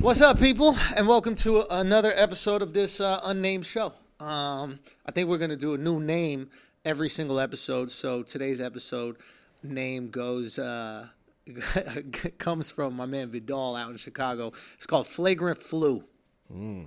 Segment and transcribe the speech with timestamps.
[0.00, 3.92] What's up, people, and welcome to another episode of this uh, unnamed show.
[4.18, 6.48] Um, I think we're gonna do a new name
[6.86, 7.90] every single episode.
[7.90, 9.16] So today's episode
[9.62, 11.08] name goes uh,
[12.38, 14.52] comes from my man Vidal out in Chicago.
[14.76, 16.04] It's called Flagrant Flu.
[16.50, 16.86] I nice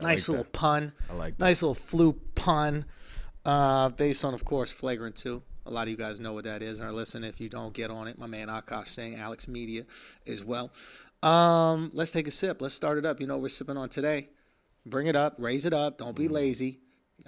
[0.00, 0.52] like little that.
[0.52, 0.92] pun.
[1.10, 1.44] I like that.
[1.44, 2.84] Nice little flu pun.
[3.44, 5.42] Uh, based on, of course, Flagrant 2.
[5.66, 7.28] A lot of you guys know what that is and are listening.
[7.28, 8.18] If you don't, get on it.
[8.18, 9.84] My man Akash saying Alex Media
[10.26, 10.70] as well.
[11.22, 12.60] Um, let's take a sip.
[12.60, 13.20] Let's start it up.
[13.20, 14.28] You know what we're sipping on today.
[14.86, 15.34] Bring it up.
[15.38, 15.98] Raise it up.
[15.98, 16.32] Don't be Mm.
[16.32, 16.78] lazy.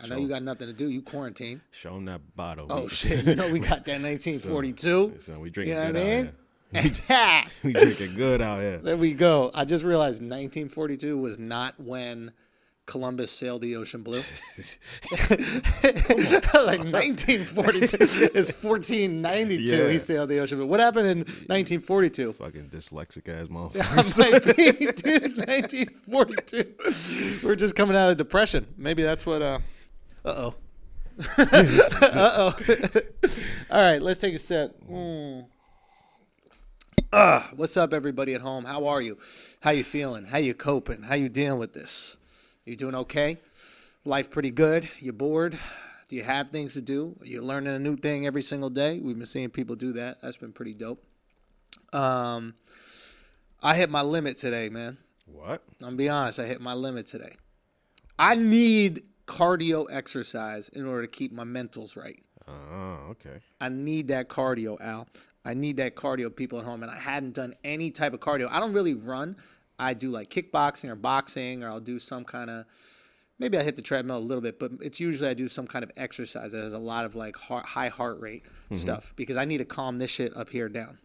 [0.02, 0.88] I know you got nothing to do.
[0.90, 1.60] You quarantine.
[1.70, 2.66] Show them that bottle.
[2.68, 3.24] Oh We- shit!
[3.26, 5.14] You know we got that 1942.
[5.18, 6.32] Son, we you drinking know what I mean?
[7.62, 8.78] We drinking good out here.
[8.78, 9.52] there we go.
[9.54, 12.32] I just realized 1942 was not when
[12.86, 14.18] Columbus sailed the ocean blue.
[15.82, 17.96] like 1942
[18.34, 19.62] is 1492.
[19.62, 19.88] Yeah.
[19.88, 20.66] He sailed the ocean blue.
[20.66, 22.34] What happened in 1942?
[22.34, 24.18] Fucking dyslexic ass I'm motherfucker.
[24.18, 24.44] like,
[24.96, 27.40] dude, 1942.
[27.46, 28.66] We're just coming out of depression.
[28.76, 29.40] Maybe that's what.
[29.40, 29.60] Uh
[30.24, 30.54] oh.
[31.38, 31.64] uh
[32.18, 32.54] oh.
[33.70, 34.76] All right, let's take a sip.
[34.90, 35.46] Mm.
[37.12, 38.64] Ah, what's up, everybody at home?
[38.64, 39.16] How are you?
[39.60, 40.24] How you feeling?
[40.26, 41.04] How you coping?
[41.04, 42.16] How you dealing with this?
[42.64, 43.36] You doing okay?
[44.06, 44.88] Life pretty good?
[44.98, 45.58] You bored?
[46.08, 47.14] Do you have things to do?
[47.20, 49.00] Are you learning a new thing every single day?
[49.00, 50.22] We've been seeing people do that.
[50.22, 51.04] That's been pretty dope.
[51.92, 52.54] Um,
[53.62, 54.96] I hit my limit today, man.
[55.26, 55.62] what?
[55.80, 56.38] I'm gonna be honest.
[56.38, 57.36] I hit my limit today.
[58.18, 62.22] I need cardio exercise in order to keep my mentals right.
[62.48, 63.40] Oh, okay.
[63.60, 65.06] I need that cardio, Al.
[65.44, 66.82] I need that cardio, people at home.
[66.82, 68.48] And I hadn't done any type of cardio.
[68.50, 69.36] I don't really run.
[69.78, 72.66] I do like kickboxing or boxing, or I'll do some kind of.
[73.38, 75.82] Maybe I hit the treadmill a little bit, but it's usually I do some kind
[75.82, 78.76] of exercise that has a lot of like heart, high heart rate mm-hmm.
[78.76, 80.98] stuff because I need to calm this shit up here down.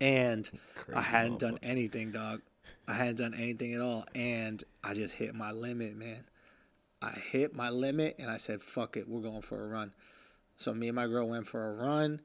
[0.00, 0.48] And
[0.94, 2.42] I hadn't done anything, dog.
[2.86, 6.24] I hadn't done anything at all, and I just hit my limit, man.
[7.00, 9.92] I hit my limit, and I said, "Fuck it, we're going for a run."
[10.56, 12.20] So me and my girl went for a run,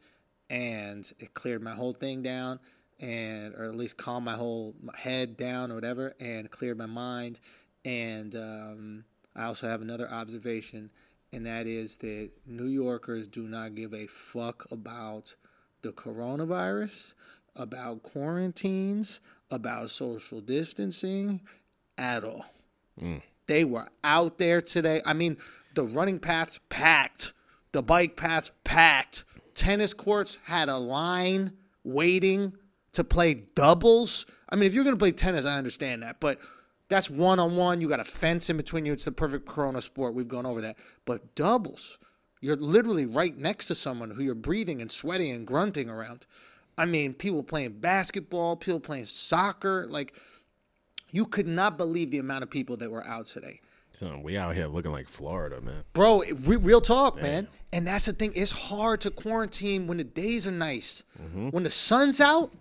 [0.49, 2.59] and it cleared my whole thing down,
[2.99, 7.39] and or at least calm my whole head down or whatever, and clear my mind.
[7.85, 10.89] And um, I also have another observation,
[11.31, 15.35] and that is that New Yorkers do not give a fuck about
[15.81, 17.15] the coronavirus,
[17.55, 19.19] about quarantines,
[19.51, 21.41] about social distancing
[21.97, 22.45] at all.
[23.45, 25.01] They were out there today.
[25.05, 25.37] I mean,
[25.73, 27.33] the running paths packed,
[27.71, 29.23] the bike paths packed.
[29.53, 31.53] Tennis courts had a line
[31.83, 32.53] waiting
[32.97, 34.25] to play doubles.
[34.49, 36.39] I mean, if you're going to play tennis, I understand that, but
[36.89, 37.81] that's one on one.
[37.81, 38.93] You got a fence in between you.
[38.93, 40.13] It's the perfect corona sport.
[40.13, 40.77] We've gone over that.
[41.05, 41.99] But doubles,
[42.41, 46.25] you're literally right next to someone who you're breathing and sweating and grunting around.
[46.77, 49.85] I mean, people playing basketball, people playing soccer.
[49.89, 50.13] Like,
[51.11, 53.61] you could not believe the amount of people that were out today.
[53.91, 55.83] Son, we out here looking like Florida, man.
[55.93, 57.47] Bro, re- real talk, man.
[57.73, 58.31] And that's the thing.
[58.35, 61.03] It's hard to quarantine when the days are nice.
[61.19, 61.49] Mm-hmm.
[61.49, 62.51] When the sun's out,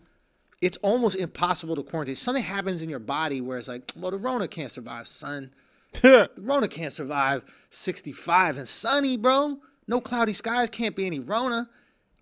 [0.61, 2.15] it's almost impossible to quarantine.
[2.15, 5.51] Something happens in your body where it's like, well, the Rona can't survive, son.
[6.03, 9.59] The Rona can't survive 65 and sunny, bro.
[9.89, 11.71] No cloudy skies can't be any Rona.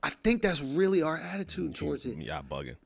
[0.02, 2.18] I think that's really our attitude towards it.
[2.18, 2.76] Y'all bugging.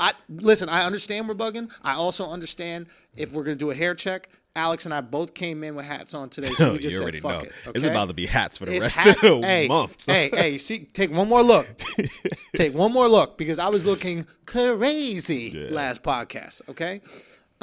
[0.00, 0.68] I listen.
[0.68, 1.70] I understand we're bugging.
[1.82, 4.28] I also understand if we're gonna do a hair check.
[4.54, 7.02] Alex and I both came in with hats on today, so we just you said
[7.02, 7.48] already fuck know.
[7.48, 7.52] it.
[7.74, 9.24] It's about to be hats for the It's rest hats.
[9.24, 10.00] of the hey, month.
[10.02, 10.14] son.
[10.14, 11.66] Hey, hey, see, take one more look.
[12.56, 16.60] take one more look because I was looking crazy last podcast.
[16.68, 17.00] Okay,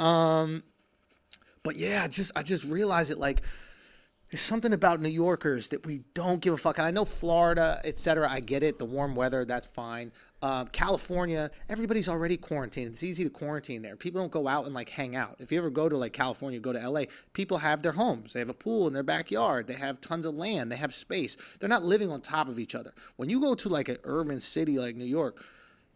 [0.00, 0.64] um,
[1.62, 3.42] but yeah, I just I just realized it like
[4.32, 6.78] there's something about New Yorkers that we don't give a fuck.
[6.78, 8.78] And I know Florida, et cetera, I get it.
[8.78, 10.12] The warm weather, that's fine.
[10.42, 12.88] Um, California, everybody's already quarantined.
[12.88, 13.94] It's easy to quarantine there.
[13.94, 15.36] People don't go out and like hang out.
[15.38, 17.02] If you ever go to like California, go to LA,
[17.34, 18.32] people have their homes.
[18.32, 19.66] They have a pool in their backyard.
[19.66, 20.72] They have tons of land.
[20.72, 21.36] They have space.
[21.58, 22.94] They're not living on top of each other.
[23.16, 25.44] When you go to like an urban city like New York,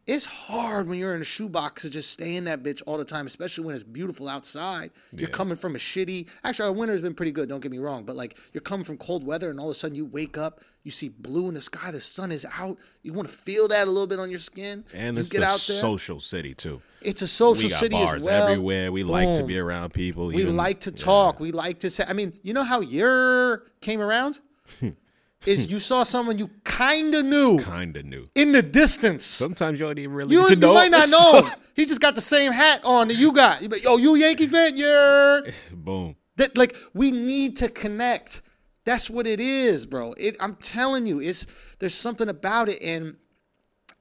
[0.07, 3.05] it's hard when you're in a shoebox to just stay in that bitch all the
[3.05, 4.91] time, especially when it's beautiful outside.
[5.13, 6.29] You're coming from a shitty.
[6.43, 7.49] Actually, our winter's been pretty good.
[7.49, 9.75] Don't get me wrong, but like you're coming from cold weather, and all of a
[9.75, 12.77] sudden you wake up, you see blue in the sky, the sun is out.
[13.03, 14.85] You want to feel that a little bit on your skin.
[14.93, 15.47] And you it's a there.
[15.49, 16.83] social city too.
[17.01, 18.43] It's a social we got city bars as well.
[18.49, 18.93] everywhere.
[18.93, 20.27] We like to be around people.
[20.27, 20.97] We even- like to yeah.
[20.97, 21.41] talk.
[21.41, 22.05] We like to say.
[22.07, 24.41] I mean, you know how your came around
[25.47, 25.73] is hmm.
[25.73, 29.25] you saw someone you kind of knew Kinda knew in the distance.
[29.25, 30.75] Sometimes you don't even really You, you know.
[30.75, 31.53] might not know him.
[31.75, 33.63] He just got the same hat on that you got.
[33.63, 34.77] You be, Yo, you Yankee fan?
[34.77, 35.41] Yeah.
[35.73, 36.17] Boom.
[36.37, 38.43] That like we need to connect.
[38.85, 40.13] That's what it is, bro.
[40.19, 41.47] It, I'm telling you, it's
[41.79, 43.17] there's something about it, and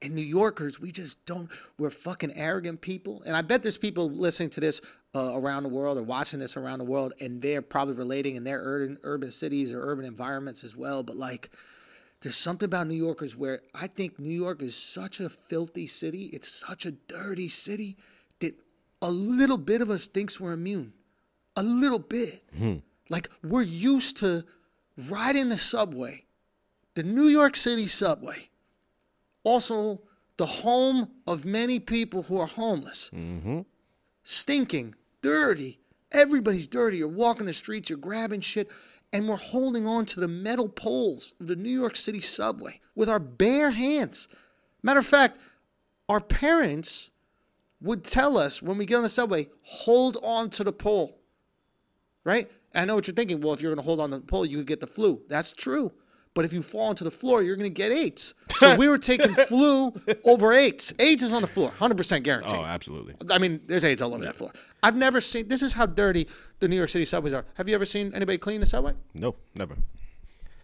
[0.01, 1.49] And New Yorkers, we just don't.
[1.77, 3.23] We're fucking arrogant people.
[3.25, 4.81] And I bet there's people listening to this
[5.15, 8.43] uh, around the world or watching this around the world, and they're probably relating in
[8.43, 11.03] their urban urban cities or urban environments as well.
[11.03, 11.51] But like,
[12.21, 16.25] there's something about New Yorkers where I think New York is such a filthy city.
[16.33, 17.97] It's such a dirty city
[18.39, 18.55] that
[19.01, 20.93] a little bit of us thinks we're immune.
[21.55, 22.43] A little bit.
[23.09, 24.45] Like we're used to
[25.09, 26.25] riding the subway,
[26.95, 28.49] the New York City subway.
[29.43, 30.01] Also,
[30.37, 33.11] the home of many people who are homeless.
[34.23, 35.79] Stinking, dirty.
[36.11, 36.97] Everybody's dirty.
[36.97, 38.69] You're walking the streets, you're grabbing shit,
[39.11, 43.09] and we're holding on to the metal poles of the New York City subway with
[43.09, 44.27] our bare hands.
[44.83, 45.39] Matter of fact,
[46.07, 47.09] our parents
[47.81, 51.17] would tell us when we get on the subway, hold on to the pole.
[52.23, 52.51] Right?
[52.75, 53.41] I know what you're thinking.
[53.41, 55.21] Well, if you're going to hold on to the pole, you could get the flu.
[55.27, 55.91] That's true.
[56.35, 58.33] But if you fall onto the floor, you're going to get AIDS.
[58.63, 59.93] So we were taking flu
[60.23, 60.93] over AIDS.
[60.97, 62.53] AIDS is on the floor, 100% guaranteed.
[62.55, 63.15] Oh, absolutely.
[63.29, 64.53] I mean, there's AIDS all over that floor.
[64.81, 65.47] I've never seen.
[65.49, 66.27] This is how dirty
[66.59, 67.43] the New York City subways are.
[67.55, 68.93] Have you ever seen anybody clean the subway?
[69.15, 69.75] No, never.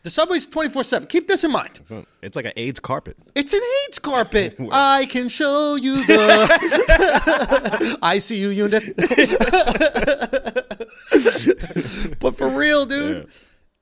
[0.03, 1.07] The subway's 24 seven.
[1.09, 1.71] Keep this in mind.
[1.81, 3.17] It's, not- it's like an AIDS carpet.
[3.35, 4.55] It's an AIDS carpet.
[4.71, 6.47] I can show you the
[8.01, 8.95] ICU unit.
[12.19, 13.27] but for real, dude,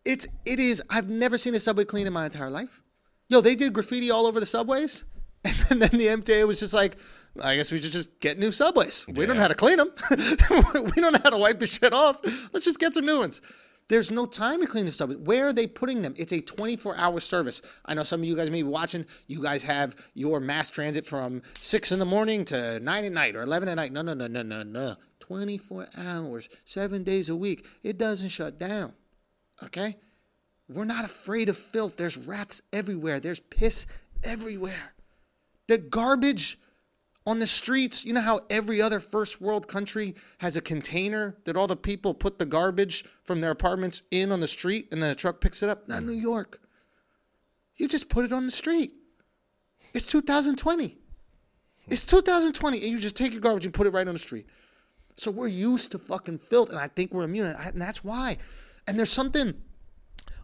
[0.07, 0.81] it's it is.
[0.89, 2.81] I've never seen a subway clean in my entire life.
[3.27, 5.03] Yo, they did graffiti all over the subways,
[5.43, 6.97] and then the MTA was just like,
[7.41, 9.05] I guess we should just get new subways.
[9.07, 9.91] We don't know how to clean them.
[10.09, 12.21] we don't know how to wipe the shit off.
[12.53, 13.41] Let's just get some new ones.
[13.89, 15.15] There's no time to clean the subway.
[15.15, 16.13] Where are they putting them?
[16.17, 17.61] It's a 24 hour service.
[17.85, 19.05] I know some of you guys may be watching.
[19.27, 23.35] You guys have your mass transit from 6 in the morning to 9 at night
[23.35, 23.93] or 11 at night.
[23.93, 24.95] No, no, no, no, no, no.
[25.19, 27.65] 24 hours, seven days a week.
[27.83, 28.93] It doesn't shut down.
[29.63, 29.97] Okay?
[30.69, 31.97] We're not afraid of filth.
[31.97, 33.85] There's rats everywhere, there's piss
[34.23, 34.93] everywhere.
[35.67, 36.59] The garbage
[37.25, 41.57] on the streets, you know how every other first world country has a container that
[41.57, 45.09] all the people put the garbage from their apartments in on the street and then
[45.09, 45.89] a truck picks it up?
[45.89, 46.61] Not New York.
[47.75, 48.93] You just put it on the street.
[49.93, 50.97] It's 2020.
[51.89, 54.47] It's 2020 and you just take your garbage and put it right on the street.
[55.17, 58.37] So we're used to fucking filth and I think we're immune and that's why.
[58.87, 59.53] And there's something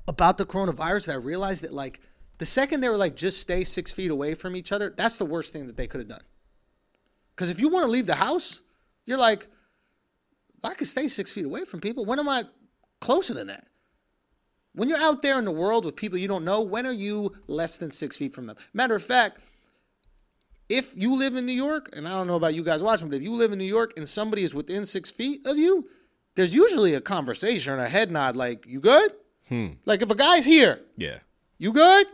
[0.08, 2.02] about the coronavirus that I realized that like
[2.38, 5.26] the second they were like just stay six feet away from each other, that's the
[5.26, 6.24] worst thing that they could have done.
[7.36, 8.62] Because if you want to leave the house,
[9.06, 9.48] you're like,
[10.64, 12.06] I could stay six feet away from people.
[12.06, 12.44] When am I
[13.02, 13.68] closer than that?
[14.74, 17.34] When you're out there in the world with people you don't know, when are you
[17.48, 18.56] less than six feet from them?
[18.74, 19.40] Matter of fact,
[20.70, 23.18] if you live in New York, and I don't know about you guys watching, but
[23.18, 25.88] if you live in New York and somebody is within six feet of you,
[26.36, 29.12] there's usually a conversation or a head nod like, you good?
[29.50, 29.68] Hmm.
[29.86, 31.20] Like if a guy's here, Yeah,
[31.58, 32.08] you good?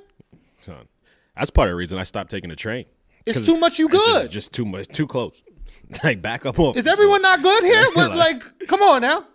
[0.62, 0.88] son.
[1.36, 2.86] That's part of the reason I stopped taking the train.
[3.26, 4.32] It's too much you it's just- good.
[4.32, 5.42] Just, too much, too close.
[6.04, 6.76] like back up off.
[6.76, 7.42] Is everyone son.
[7.42, 7.86] not good here?
[7.96, 9.26] Like- like, come on now.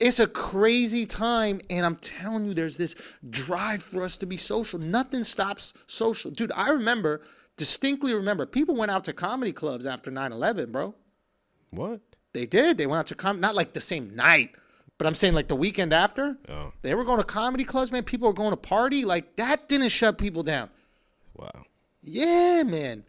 [0.00, 2.94] It's a crazy time, and I'm telling you, there's this
[3.30, 4.78] drive for us to be social.
[4.78, 6.30] Nothing stops social.
[6.32, 7.22] Dude, I remember,
[7.56, 10.94] distinctly remember, people went out to comedy clubs after 9 11, bro.
[11.70, 12.00] What?
[12.34, 12.76] They did.
[12.76, 14.50] They went out to com not like the same night,
[14.98, 16.36] but I'm saying like the weekend after.
[16.48, 16.72] Oh.
[16.82, 18.02] They were going to comedy clubs, man.
[18.02, 19.04] People were going to party.
[19.06, 20.68] Like that didn't shut people down.
[21.34, 21.50] Wow.
[22.02, 23.04] Yeah, man.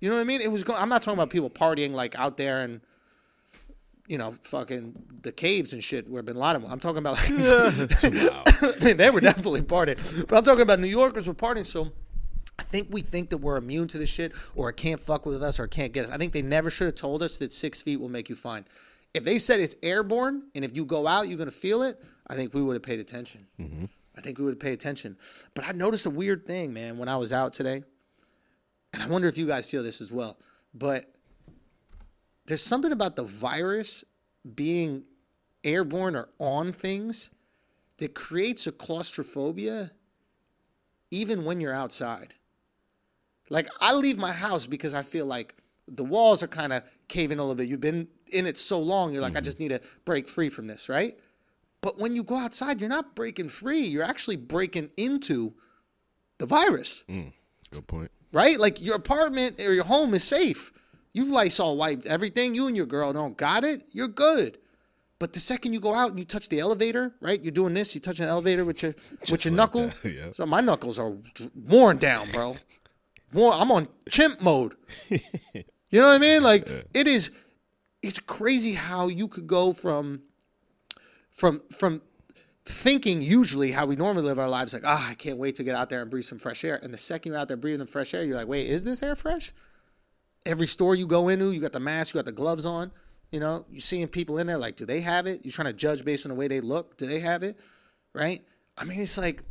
[0.00, 0.40] You know what I mean?
[0.40, 0.62] It was.
[0.64, 2.80] Go- I'm not talking about people partying like out there and,
[4.06, 6.62] you know, fucking the caves and shit where Bin Laden.
[6.62, 6.70] was.
[6.70, 7.30] I'm talking about like.
[8.30, 8.42] Wow.
[8.62, 11.66] I mean, they were definitely partying, but I'm talking about New Yorkers were partying.
[11.66, 11.92] So,
[12.60, 15.42] I think we think that we're immune to this shit, or it can't fuck with
[15.42, 16.10] us, or it can't get us.
[16.10, 18.66] I think they never should have told us that six feet will make you fine.
[19.14, 22.04] If they said it's airborne and if you go out, you're gonna feel it.
[22.26, 23.46] I think we would have paid attention.
[23.58, 23.86] Mm-hmm.
[24.14, 25.16] I think we would have paid attention.
[25.54, 27.82] But I noticed a weird thing, man, when I was out today,
[28.92, 30.36] and I wonder if you guys feel this as well.
[30.74, 31.14] But
[32.44, 34.04] there's something about the virus
[34.54, 35.04] being
[35.64, 37.30] airborne or on things
[37.96, 39.92] that creates a claustrophobia
[41.10, 42.34] even when you're outside.
[43.50, 45.54] Like I leave my house because I feel like
[45.86, 47.68] the walls are kind of caving a little bit.
[47.68, 49.72] You've been in it so long, you're like, I just mm-hmm.
[49.72, 51.18] need to break free from this, right?
[51.80, 53.80] But when you go outside, you're not breaking free.
[53.80, 55.54] You're actually breaking into
[56.38, 57.32] the virus, mm,
[57.70, 58.10] Good point.
[58.32, 58.58] right?
[58.58, 60.72] Like your apartment or your home is safe.
[61.12, 62.54] You've Lysol wiped everything.
[62.54, 63.82] You and your girl don't got it.
[63.92, 64.58] You're good.
[65.18, 67.42] But the second you go out and you touch the elevator, right?
[67.42, 67.94] You're doing this.
[67.94, 68.94] You touch an elevator with your
[69.30, 69.88] with your like knuckle.
[69.88, 70.32] that, yeah.
[70.32, 71.14] So my knuckles are
[71.54, 72.54] worn down, bro.
[73.32, 74.74] More, I'm on chimp mode.
[75.08, 76.42] You know what I mean?
[76.42, 77.30] Like it is.
[78.02, 80.22] It's crazy how you could go from
[81.30, 82.02] from from
[82.64, 85.74] thinking usually how we normally live our lives, like, ah, I can't wait to get
[85.74, 86.78] out there and breathe some fresh air.
[86.82, 89.02] And the second you're out there breathing the fresh air, you're like, wait, is this
[89.02, 89.52] air fresh?
[90.46, 92.92] Every store you go into, you got the mask, you got the gloves on.
[93.30, 95.40] You know, you're seeing people in there like, do they have it?
[95.44, 96.96] You're trying to judge based on the way they look.
[96.96, 97.58] Do they have it?
[98.14, 98.42] Right?
[98.76, 99.42] I mean, it's like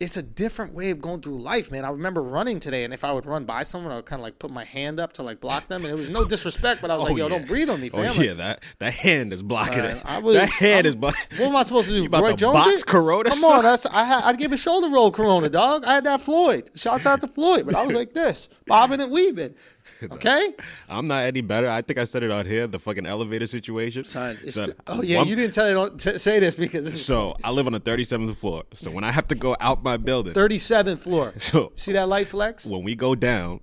[0.00, 1.84] it's a different way of going through life, man.
[1.84, 4.24] I remember running today, and if I would run by someone, I would kind of
[4.24, 6.90] like put my hand up to like block them, and it was no disrespect, but
[6.90, 7.28] I was oh, like, "Yo, yeah.
[7.38, 10.02] don't breathe on me, Oh fam." yeah, that that hand is blocking man, it.
[10.04, 11.38] I was- that hand I'm- is blocking.
[11.38, 12.00] What am I supposed to do?
[12.02, 12.54] You about Roy to Jones?
[12.54, 12.86] box it?
[12.86, 13.58] Corona, Come son?
[13.58, 15.84] on, that's I had I'd give a shoulder roll Corona, dog.
[15.84, 16.70] I had that Floyd.
[16.74, 19.54] Shouts out to Floyd, but I was like this, bobbing and weaving.
[20.12, 20.54] Okay,
[20.88, 21.68] I'm not any better.
[21.68, 22.66] I think I said it out here.
[22.66, 24.04] The fucking elevator situation.
[24.04, 27.04] Son, Son, st- oh yeah, one- you didn't tell it on, t- say this because
[27.04, 28.64] So I live on the 37th floor.
[28.74, 31.32] So when I have to go out my building, 37th floor.
[31.36, 32.64] so See that light flex?
[32.66, 33.60] when we go down,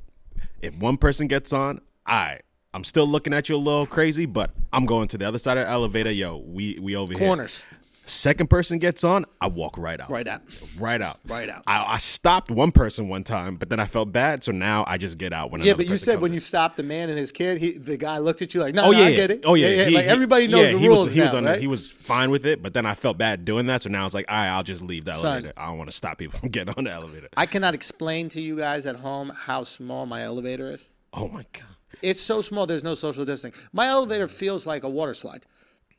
[0.61, 2.39] if one person gets on, I
[2.73, 5.57] I'm still looking at you a little crazy, but I'm going to the other side
[5.57, 6.11] of the elevator.
[6.11, 7.19] Yo, we we over here.
[7.25, 7.65] Corners,
[8.09, 10.09] Second person gets on, I walk right out.
[10.09, 10.41] right out.
[10.79, 11.19] Right out.
[11.27, 11.63] Right out.
[11.67, 14.97] I, I stopped one person one time, but then I felt bad, so now I
[14.97, 15.61] just get out when.
[15.61, 16.33] Yeah, but you said when in.
[16.35, 18.85] you stopped the man and his kid, he the guy looked at you like, no,
[18.85, 19.41] Oh no, yeah, I get it.
[19.45, 21.45] Oh yeah, He- like everybody knows yeah, the he rules Was, he was now, on.
[21.45, 21.59] right?
[21.59, 24.03] He was fine with it, but then I felt bad doing that, so now I
[24.05, 25.25] was like, all right, I'll just leave the Son.
[25.25, 25.53] elevator.
[25.55, 27.27] I don't want to stop people from getting on the elevator.
[27.37, 30.89] I cannot explain to you guys at home how small my elevator is.
[31.13, 31.63] Oh my god.
[32.01, 32.65] It's so small.
[32.65, 33.59] There's no social distancing.
[33.73, 35.45] My elevator feels like a water slide.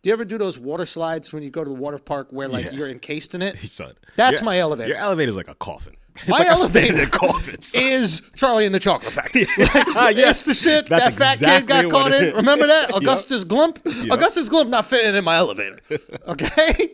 [0.03, 2.49] Do you ever do those water slides when you go to the water park where
[2.49, 2.71] like Yeah.
[2.73, 3.59] you're encased in it?
[3.61, 4.89] Son, That's your- my elevator.
[4.89, 5.95] Your elevator is like a coffin.
[6.17, 7.63] It's My like elevator a coffin.
[7.63, 7.81] son.
[7.83, 9.47] is Charlie in the Chocolate Factory.
[9.57, 10.19] Yes.
[10.19, 12.35] It's the shit That's that fat kid got caught in.
[12.35, 12.95] Remember that?
[12.95, 13.79] Augustus Gloop?
[13.85, 14.11] Yep.
[14.19, 15.79] Augustus Gloop not fitting in my elevator.
[16.27, 16.93] Okay?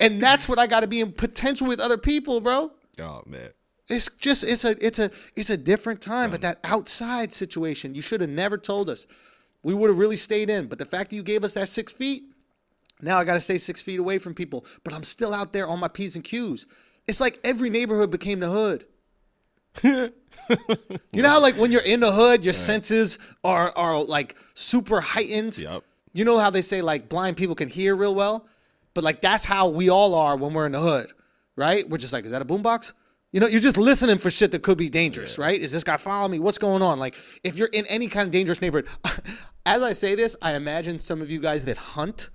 [0.00, 2.70] and that's what I got to be in potential with other people, bro.
[3.00, 3.50] Oh man.
[3.88, 6.30] It's just it's a it's a it's a different time.
[6.30, 9.06] But that outside situation, you should have never told us.
[9.62, 10.66] We would have really stayed in.
[10.66, 12.24] But the fact that you gave us that six feet,
[13.00, 14.64] now I got to stay six feet away from people.
[14.84, 16.66] But I'm still out there on my p's and q's.
[17.06, 18.86] It's like every neighborhood became the hood.
[19.82, 20.12] you
[21.12, 25.58] know how like when you're in the hood, your senses are are like super heightened.
[25.58, 25.84] Yep.
[26.12, 28.46] You know how they say like blind people can hear real well,
[28.94, 31.12] but like that's how we all are when we're in the hood,
[31.56, 31.88] right?
[31.88, 32.92] We're just like, is that a boombox?
[33.36, 35.60] You know, you're just listening for shit that could be dangerous, right?
[35.60, 36.38] Is this guy following me?
[36.38, 36.98] What's going on?
[36.98, 37.14] Like,
[37.44, 38.88] if you're in any kind of dangerous neighborhood,
[39.66, 42.30] as I say this, I imagine some of you guys that hunt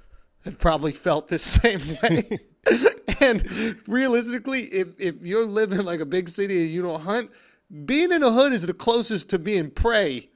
[0.45, 2.37] have probably felt the same way.
[3.19, 7.31] and realistically, if if you're living like a big city and you don't hunt,
[7.83, 10.29] being in a hood is the closest to being prey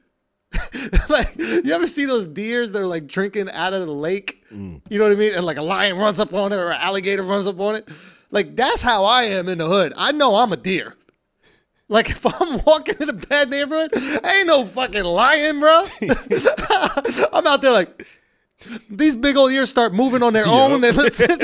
[1.08, 4.44] like you ever see those deers that are like drinking out of the lake?
[4.52, 4.80] Mm.
[4.88, 5.34] You know what I mean?
[5.34, 7.88] And like a lion runs up on it or an alligator runs up on it.
[8.30, 9.92] Like that's how I am in the hood.
[9.96, 10.94] I know I'm a deer.
[11.88, 15.84] Like if I'm walking in a bad neighborhood, I ain't no fucking lion, bro.
[17.32, 18.06] I'm out there like
[18.90, 20.80] these big old ears start moving on their own.
[20.80, 21.40] They listen.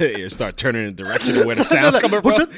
[0.00, 2.48] you start turning in the direction of where the sound's coming from.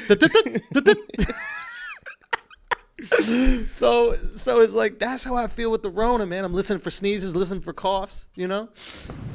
[3.67, 6.45] so so it's like that's how I feel with the Rona, man.
[6.45, 8.69] I'm listening for sneezes, listening for coughs, you know.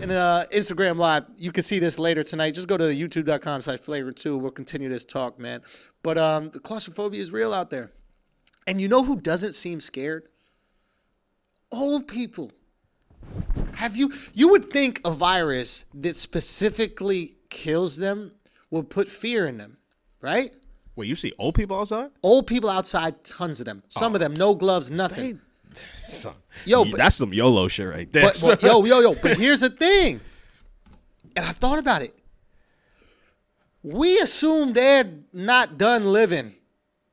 [0.00, 2.52] And uh, Instagram live, you can see this later tonight.
[2.52, 4.38] Just go to youtube.com slash flagrant two.
[4.38, 5.61] We'll continue this talk, man.
[6.02, 7.92] But um, the claustrophobia is real out there.
[8.66, 10.28] And you know who doesn't seem scared?
[11.71, 12.52] Old people.
[13.75, 18.33] Have you you would think a virus that specifically kills them
[18.71, 19.76] would put fear in them,
[20.23, 20.54] right?
[20.97, 22.11] Wait, you see old people outside?
[22.23, 23.83] Old people outside, tons of them.
[23.88, 24.25] Some of oh.
[24.25, 25.41] them, no gloves, nothing.
[26.07, 26.35] Son,
[26.65, 28.25] Yo, but- that's some YOLO shit right there.
[28.25, 29.15] But, but yo, yo, yo.
[29.15, 30.21] But here's the thing,
[31.37, 32.19] and I've thought about it.
[33.83, 36.55] We assume they're not done living.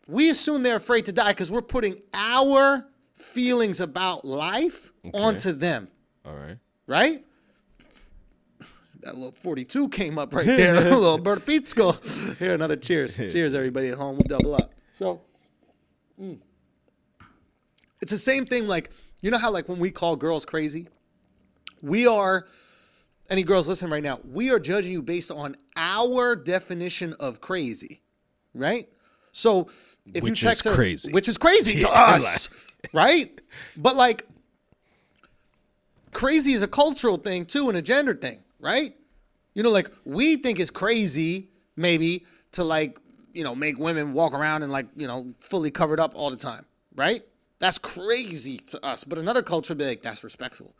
[0.07, 5.89] We assume they're afraid to die because we're putting our feelings about life onto them,
[6.25, 6.57] All right.
[6.87, 7.25] right?
[9.03, 10.75] That little 42 came up right there.
[10.75, 12.37] a little burpizco.
[12.37, 13.15] Here, another cheers.
[13.17, 14.15] Cheers, everybody at home.
[14.15, 14.73] We'll double up.
[14.97, 15.21] So,
[16.21, 16.37] mm.
[18.01, 18.67] it's the same thing.
[18.67, 18.91] Like,
[19.21, 20.87] you know how, like, when we call girls crazy,
[21.81, 22.47] we are,
[23.29, 28.01] any girls listening right now, we are judging you based on our definition of crazy,
[28.53, 28.85] right?
[29.33, 29.67] So,
[30.13, 31.11] if Which you is text us, crazy.
[31.11, 32.49] which is crazy to Yeah, us,
[32.93, 33.41] right?
[33.75, 34.27] But like,
[36.13, 38.95] crazy is a cultural thing too and a gender thing, right?
[39.53, 42.97] You know, like we think it's crazy maybe to like,
[43.33, 46.35] you know, make women walk around and like, you know, fully covered up all the
[46.37, 46.65] time,
[46.95, 47.21] right?
[47.59, 49.03] That's crazy to us.
[49.03, 50.75] But another culture would be like, that's respectful.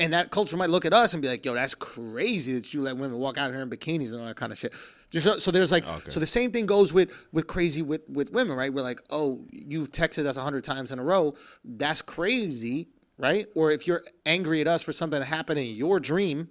[0.00, 2.82] And that culture might look at us and be like, yo, that's crazy that you
[2.82, 4.72] let women walk out here in bikinis and all that kind of shit.
[5.10, 8.56] Just- So there's like, so the same thing goes with with crazy with with women,
[8.56, 8.72] right?
[8.74, 11.34] We're like, oh, you've texted us a hundred times in a row.
[11.64, 12.88] That's crazy,
[13.18, 13.46] right?
[13.54, 16.48] Or if you're angry at us for something that happened in your dream,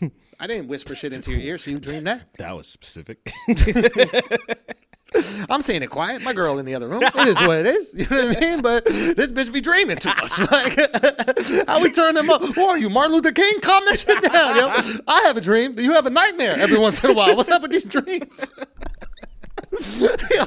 [0.40, 2.34] I didn't whisper shit into your ear, so you dreamed that.
[2.34, 3.32] That was specific.
[5.48, 6.22] I'm saying it quiet.
[6.22, 7.02] My girl in the other room.
[7.02, 7.94] It is what it is.
[7.94, 8.60] You know what I mean?
[8.60, 10.38] But this bitch be dreaming to us.
[10.50, 12.42] Like, how we turn them up?
[12.42, 13.60] Who are you, Martin Luther King?
[13.60, 14.68] Calm that shit down, yo.
[15.06, 15.78] I have a dream.
[15.78, 17.36] You have a nightmare every once in a while.
[17.36, 18.50] What's up with these dreams?
[20.30, 20.44] yo,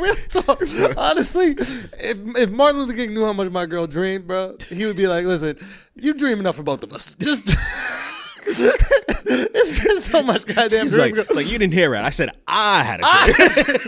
[0.00, 0.62] real talk.
[0.96, 4.96] Honestly, if, if Martin Luther King knew how much my girl dreamed, bro, he would
[4.96, 5.58] be like, listen,
[5.94, 7.14] you dream enough for both of us.
[7.16, 7.54] Just.
[8.46, 11.14] it's just so much goddamn He's dream.
[11.16, 12.00] like, it's like you didn't hear it.
[12.00, 13.26] I said I had a ah!
[13.64, 13.78] dream.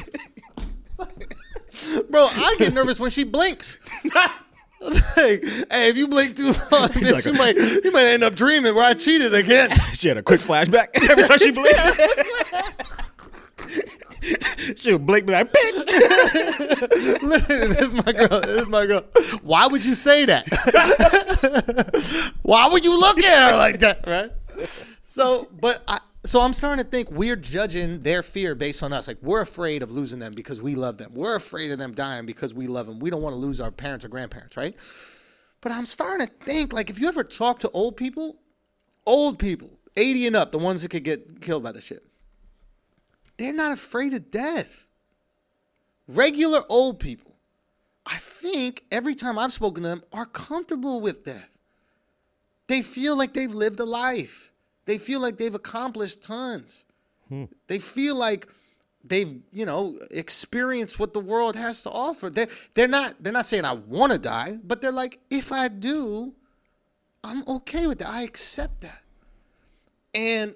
[2.10, 3.78] Bro, I get nervous when she blinks.
[4.80, 8.34] like, hey, if you blink too long, like you a- might you might end up
[8.34, 9.70] dreaming where I cheated again.
[9.92, 11.80] she had a quick flashback every time she blinked.
[14.80, 17.22] she would blink, be like, bitch.
[17.22, 18.40] Literally, this is my girl.
[18.40, 19.02] This is my girl.
[19.42, 20.46] Why would you say that?
[22.42, 24.06] Why would you look at her like that?
[24.06, 24.30] Right.
[25.04, 26.00] So, but I.
[26.24, 29.06] So I'm starting to think we're judging their fear based on us.
[29.06, 31.12] Like we're afraid of losing them because we love them.
[31.14, 32.98] We're afraid of them dying because we love them.
[32.98, 34.74] We don't want to lose our parents or grandparents, right?
[35.60, 38.36] But I'm starting to think like if you ever talk to old people,
[39.06, 42.04] old people, 80 and up, the ones that could get killed by the shit,
[43.36, 44.86] they're not afraid of death.
[46.08, 47.36] Regular old people,
[48.04, 51.55] I think every time I've spoken to them, are comfortable with death.
[52.66, 54.52] They feel like they've lived a life.
[54.86, 56.84] They feel like they've accomplished tons.
[57.28, 57.44] Hmm.
[57.66, 58.48] They feel like
[59.04, 62.30] they've, you know, experienced what the world has to offer.
[62.30, 65.68] They're, they're not they're not saying I want to die, but they're like, if I
[65.68, 66.34] do,
[67.22, 68.08] I'm okay with that.
[68.08, 69.02] I accept that.
[70.14, 70.54] And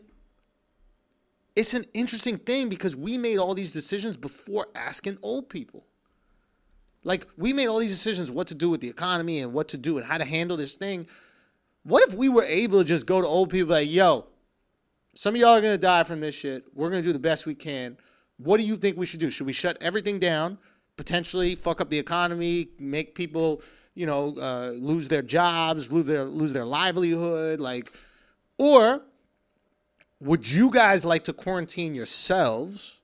[1.57, 5.85] it's an interesting thing because we made all these decisions before asking old people.
[7.02, 9.76] Like we made all these decisions what to do with the economy and what to
[9.76, 11.07] do and how to handle this thing.
[11.82, 14.26] What if we were able to just go to old people like, yo,
[15.14, 16.64] some of y'all are gonna die from this shit.
[16.75, 17.96] We're gonna do the best we can.
[18.37, 19.30] What do you think we should do?
[19.30, 20.58] Should we shut everything down,
[20.96, 23.62] potentially fuck up the economy, make people,
[23.94, 27.92] you know, uh, lose their jobs, lose their lose their livelihood, like,
[28.58, 29.02] or
[30.20, 33.00] would you guys like to quarantine yourselves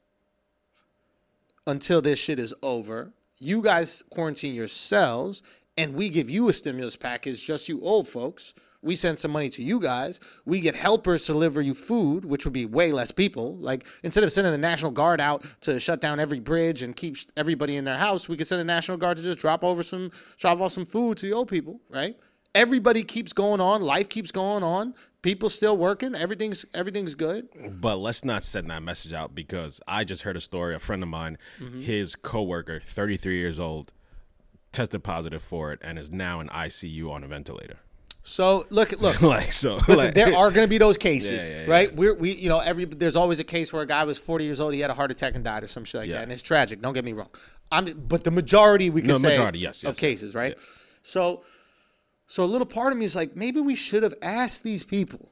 [1.67, 3.13] until this shit is over?
[3.39, 5.43] You guys quarantine yourselves,
[5.77, 8.55] and we give you a stimulus package, just you old folks.
[8.83, 10.21] We send some money to you guys.
[10.45, 13.57] We get helpers to deliver you food, which would be way less people.
[13.57, 17.17] Like instead of sending the National Guard out to shut down every bridge and keep
[17.37, 20.11] everybody in their house, we could send the National Guard to just drop over some,
[20.39, 22.17] drop off some food to the old people, right?
[22.55, 23.83] Everybody keeps going on.
[23.83, 24.95] Life keeps going on.
[25.21, 26.15] People still working.
[26.15, 27.49] Everything's everything's good.
[27.81, 30.75] But let's not send that message out because I just heard a story.
[30.75, 31.81] A friend of mine, Mm-hmm.
[31.81, 33.93] his coworker, 33 years old,
[34.73, 37.79] tested positive for it and is now in ICU on a ventilator.
[38.29, 39.23] So look, look.
[39.23, 41.71] like so, Listen, like- there are going to be those cases, Yeah, yeah, yeah.
[41.71, 41.95] right?
[41.95, 44.59] We're, we, you know, every there's always a case where a guy was 40 years
[44.59, 46.43] old, he had a heart attack and died or some shit like that, and it's
[46.43, 46.83] tragic.
[46.83, 47.29] Don't get me wrong.
[47.71, 50.57] I mean, but the majority we can No, say majority, yes, of yes, cases, right?
[51.03, 51.45] So,
[52.27, 55.31] so a little part of me is like, maybe we should have asked these people,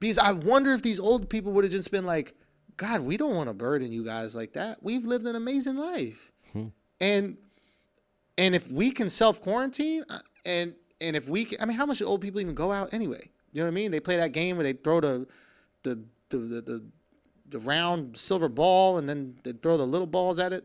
[0.00, 2.34] because I wonder if these old people would have just been like,
[2.78, 4.78] God, we don't want to burden you guys like that.
[4.82, 6.68] We've lived an amazing life, Hmm.
[6.98, 7.36] and
[8.38, 10.04] and if we can self quarantine,
[10.46, 12.92] and and if we, can, I mean, how much do old people even go out
[12.92, 13.28] anyway?
[13.52, 13.90] You know what I mean?
[13.90, 15.26] They play that game where they throw the
[15.82, 15.98] the
[16.30, 16.84] the the, the,
[17.50, 20.64] the round silver ball and then they throw the little balls at it.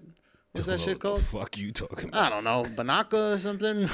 [0.54, 1.22] What's that shit What the called?
[1.22, 2.32] fuck you talking about?
[2.32, 3.88] I don't know, Banaka or something.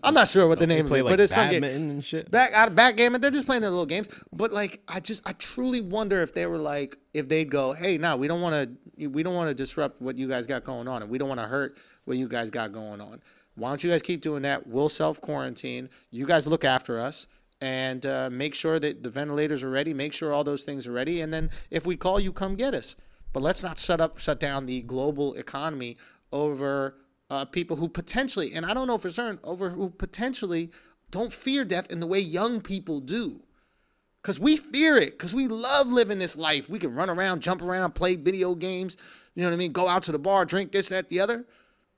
[0.02, 1.60] I'm not sure what the They name play is, like but it's some game.
[1.60, 2.30] badminton and shit.
[2.30, 4.08] Back out of backgammon, they're just playing their little games.
[4.32, 7.98] But like, I just, I truly wonder if they were like, if they'd go, hey,
[7.98, 8.54] no, we don't want
[8.96, 11.28] to, we don't want to disrupt what you guys got going on, and we don't
[11.28, 13.20] want to hurt what you guys got going on.
[13.56, 14.66] Why don't you guys keep doing that?
[14.66, 15.88] We'll self quarantine.
[16.10, 17.26] You guys look after us.
[17.60, 19.94] And uh, make sure that the ventilators are ready.
[19.94, 21.22] Make sure all those things are ready.
[21.22, 22.96] And then if we call you, come get us.
[23.32, 25.96] But let's not shut up, shut down the global economy
[26.32, 26.96] over
[27.30, 30.70] uh, people who potentially, and I don't know for certain, over who potentially
[31.10, 33.42] don't fear death in the way young people do.
[34.22, 36.68] Because we fear it, because we love living this life.
[36.68, 38.96] We can run around, jump around, play video games,
[39.34, 39.72] you know what I mean?
[39.72, 41.46] Go out to the bar, drink this, that, the other.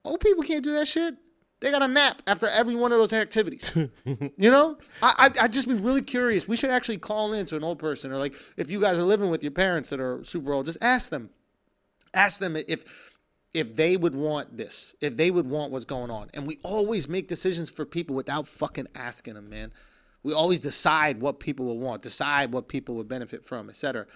[0.05, 1.17] Old people can't do that shit.
[1.61, 3.73] They got a nap after every one of those activities.
[4.05, 6.47] you know, I, I just be really curious.
[6.47, 9.03] We should actually call in to an old person, or like if you guys are
[9.03, 11.31] living with your parents that are super old, just ask them,
[12.15, 13.13] ask them if
[13.55, 16.29] if they would want this, if they would want what's going on.
[16.35, 19.73] And we always make decisions for people without fucking asking them, man.
[20.23, 24.07] We always decide what people will want, decide what people will benefit from, etc.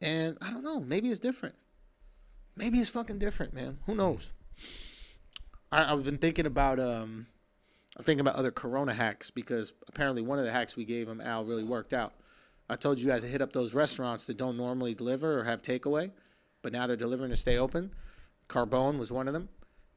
[0.00, 1.54] And I don't know, maybe it's different.
[2.56, 3.78] Maybe it's fucking different, man.
[3.86, 4.32] Who knows?
[5.70, 7.26] I, I've been thinking about um,
[7.96, 11.20] I'm thinking about other Corona hacks because apparently one of the hacks we gave him
[11.20, 12.14] Al really worked out.
[12.70, 15.62] I told you guys to hit up those restaurants that don't normally deliver or have
[15.62, 16.12] takeaway,
[16.62, 17.92] but now they're delivering to stay open.
[18.48, 19.48] Carbone was one of them.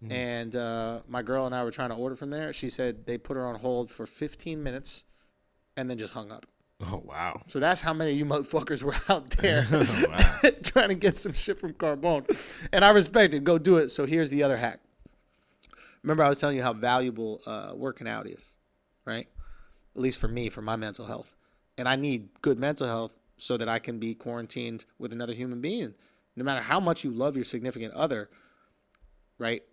[0.10, 2.52] And uh, my girl and I were trying to order from there.
[2.54, 5.04] She said they put her on hold for 15 minutes
[5.78, 6.48] and then just hung up.
[6.84, 7.44] Oh wow.
[7.46, 11.34] So that's how many of you motherfuckers were out there Oh, trying to get some
[11.34, 12.26] shit from Carbone.
[12.74, 13.44] And I respect it.
[13.44, 13.90] Go do it.
[13.90, 14.80] So here's the other hack.
[16.04, 18.56] Remember, I was telling you how valuable uh, working out is,
[19.06, 19.28] right?
[19.96, 21.36] At least for me, for my mental health.
[21.78, 25.62] And I need good mental health so that I can be quarantined with another human
[25.62, 25.94] being.
[26.36, 28.30] No matter how much you love your significant other,
[29.38, 29.64] right?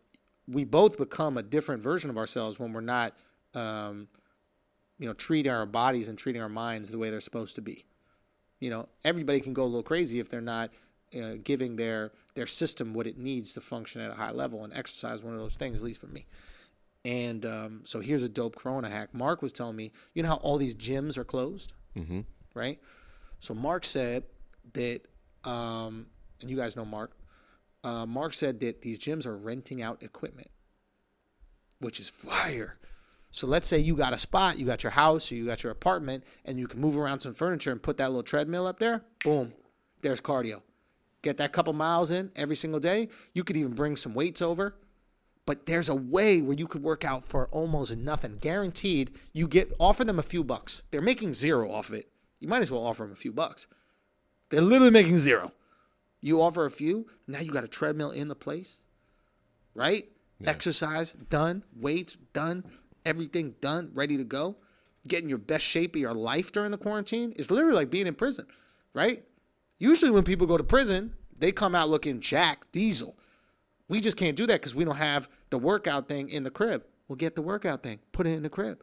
[0.47, 3.15] We both become a different version of ourselves when we're not,
[3.55, 4.09] um,
[4.99, 7.85] you know, treating our bodies and treating our minds the way they're supposed to be
[8.61, 10.71] you know everybody can go a little crazy if they're not
[11.15, 14.73] uh, giving their their system what it needs to function at a high level and
[14.73, 16.27] exercise one of those things at least for me
[17.05, 20.37] and um, so here's a dope corona hack mark was telling me you know how
[20.37, 22.21] all these gyms are closed Mm-hmm.
[22.55, 22.79] right
[23.41, 24.25] so mark said
[24.75, 25.01] that
[25.45, 26.07] um,
[26.41, 27.13] and you guys know mark
[27.85, 30.49] uh, mark said that these gyms are renting out equipment
[31.81, 32.77] which is fire
[33.31, 35.71] so let's say you got a spot, you got your house or you got your
[35.71, 39.05] apartment, and you can move around some furniture and put that little treadmill up there.
[39.23, 39.53] Boom,
[40.01, 40.63] there's cardio.
[41.23, 43.09] Get that couple miles in every single day.
[43.35, 44.77] You could even bring some weights over.
[45.47, 48.35] But there's a way where you could work out for almost nothing.
[48.35, 50.83] Guaranteed, you get offer them a few bucks.
[50.91, 52.11] They're making zero off of it.
[52.39, 53.67] You might as well offer them a few bucks.
[54.51, 55.53] They're literally making zero.
[56.21, 58.81] You offer a few, now you got a treadmill in the place,
[59.75, 60.09] right?
[60.45, 62.65] Exercise done, weights done,
[63.05, 64.57] everything done, ready to go.
[65.07, 68.15] Getting your best shape of your life during the quarantine is literally like being in
[68.15, 68.47] prison,
[68.95, 69.25] right?
[69.79, 73.17] Usually, when people go to prison, they come out looking jack diesel.
[73.89, 76.85] We just can't do that because we don't have the workout thing in the crib.
[77.07, 78.83] We'll get the workout thing, put it in the crib.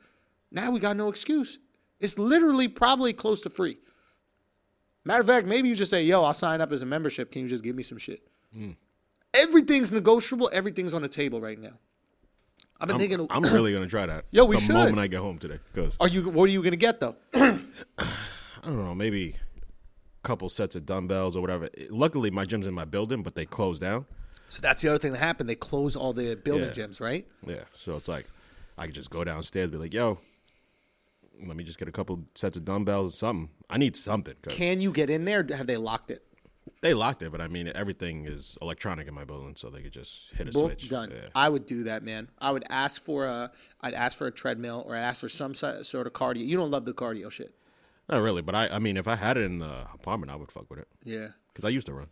[0.52, 1.60] Now we got no excuse.
[2.00, 3.78] It's literally probably close to free.
[5.04, 7.32] Matter of fact, maybe you just say, yo, I'll sign up as a membership.
[7.32, 8.28] Can you just give me some shit?
[8.52, 8.72] Hmm.
[9.34, 10.50] Everything's negotiable.
[10.52, 11.78] Everything's on the table right now.
[12.80, 14.26] I've been I'm, thinking, I'm really gonna try that.
[14.32, 14.74] Yo, we the should.
[14.74, 16.30] moment I get home today, because are you?
[16.30, 17.16] What are you gonna get though?
[17.34, 17.60] I
[18.64, 19.36] don't know, maybe
[20.26, 21.70] couple sets of dumbbells or whatever.
[21.90, 24.06] Luckily, my gym's in my building, but they closed down.
[24.50, 25.50] So that's the other thing that happened.
[25.50, 26.86] They closed all the building Yeah.
[26.88, 27.26] gyms, right?
[27.46, 28.26] Yeah, so it's like
[28.78, 30.20] I could just go downstairs, be like, "Yo,
[31.46, 33.50] let me just get a couple sets of dumbbells or something.
[33.70, 35.46] I need something." 'cause Can you get in there?
[35.56, 36.22] Have they locked it?
[36.82, 39.92] they locked it, but I mean, everything is electronic in my building, so they could
[39.94, 40.90] just hit a Boom, switch.
[40.90, 41.12] done.
[41.12, 41.30] Yeah.
[41.34, 42.30] I would do that, man.
[42.40, 45.56] I would ask for a, I'd ask for a treadmill or I'd ask for some
[45.56, 46.46] si- sort of cardio.
[46.46, 47.56] You don't love the cardio shit.
[48.10, 50.52] Not really, but I, I mean, if I had it in the apartment, I would
[50.52, 51.28] fuck with it Yeah.
[51.48, 52.08] because I used to run.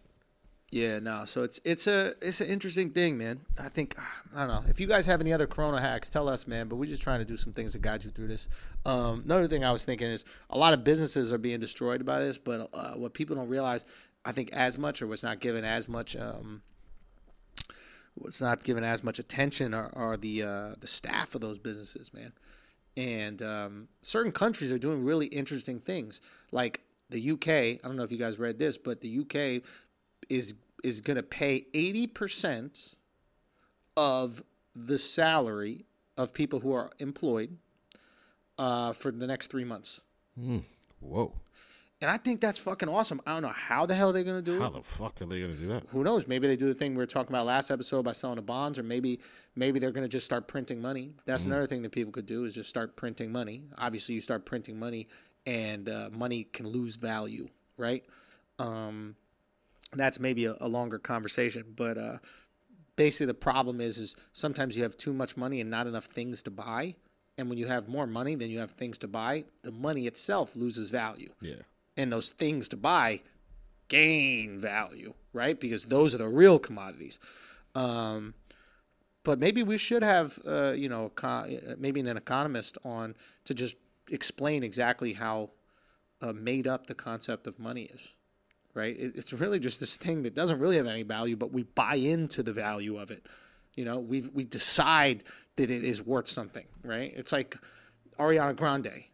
[0.72, 1.26] Yeah, no.
[1.26, 3.42] So it's it's a it's an interesting thing, man.
[3.60, 3.96] I think
[4.36, 6.68] I don't know if you guys have any other Corona hacks, tell us, man.
[6.68, 8.50] But we're just trying to do some things to guide you through this.
[8.84, 12.22] Um, another thing I was thinking is a lot of businesses are being destroyed by
[12.22, 13.86] this, but uh, what people don't realize,
[14.26, 16.64] I think, as much or what's not given as much, um,
[18.16, 22.12] what's not given as much attention are, are the uh, the staff of those businesses,
[22.16, 22.34] man.
[22.96, 27.48] And um, certain countries are doing really interesting things, like the UK.
[27.48, 29.64] I don't know if you guys read this, but the UK
[30.30, 32.96] is is going to pay 80%
[33.96, 34.44] of
[34.76, 35.86] the salary
[36.18, 37.58] of people who are employed
[38.58, 40.02] uh, for the next three months.
[41.00, 41.34] Whoa,
[42.04, 43.22] And I think that's fucking awesome.
[43.26, 44.62] I don't know how the hell they're going to do it.
[44.62, 44.74] how it.
[44.74, 45.84] the fuck are they gonna do that?
[45.92, 46.28] Who knows?
[46.28, 48.78] Maybe they do the thing we were talking about last episode by selling the bonds,
[48.78, 49.22] or maybe
[49.56, 51.12] maybe they're going to just start printing money.
[51.24, 53.64] That's another thing that people could do is just start printing money.
[53.78, 55.08] Obviously, you start printing money,
[55.46, 58.04] and uh, money can lose value, right?
[58.60, 59.16] Um,
[59.94, 62.18] that's maybe a, a longer conversation, but uh,
[62.98, 66.44] basically the problem is is sometimes you have too much money and not enough things
[66.44, 66.96] to buy,
[67.38, 70.54] and when you have more money than you have things to buy, the money itself
[70.58, 71.62] loses value Yeah,
[71.98, 73.22] and those things to buy
[73.88, 75.60] gain value, right?
[75.60, 77.20] Because those are the real commodities.
[77.76, 78.34] Um,
[79.24, 81.12] but maybe we should have, uh, you know,
[81.78, 83.76] maybe an economist on to just
[84.10, 85.52] explain exactly how
[86.22, 88.16] uh, made up the concept of money is,
[88.74, 88.98] right?
[88.98, 91.96] It, it's really just this thing that doesn't really have any value, but we buy
[91.96, 93.26] into the value of it.
[93.76, 95.24] You know, we we decide
[95.56, 97.12] that it is worth something, right?
[97.16, 97.58] It's like
[98.20, 99.06] Ariana Grande.